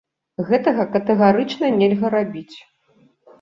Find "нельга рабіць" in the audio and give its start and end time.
1.77-2.57